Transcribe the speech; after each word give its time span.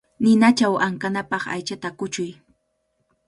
Ninachaw 0.23 0.73
ankanapaq 0.85 1.43
aychata 1.55 1.89
kuchuy. 1.99 2.31